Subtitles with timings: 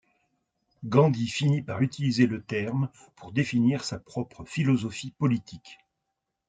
[0.83, 5.77] Gandhi finit par utiliser le terme pour définir sa propre philosophie politique.